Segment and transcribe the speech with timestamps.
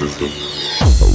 [0.00, 1.09] system.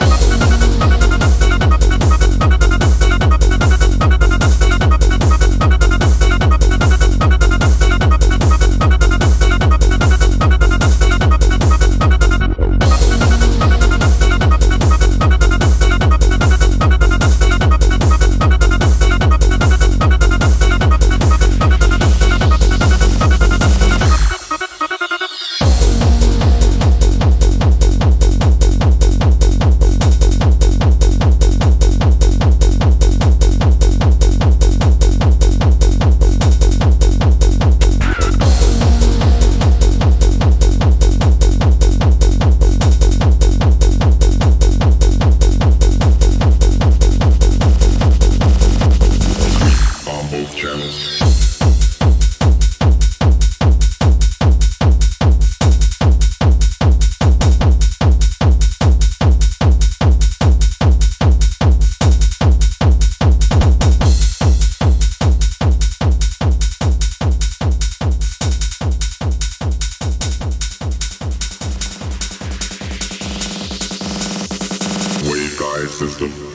[0.00, 1.09] うん。
[75.88, 76.49] System.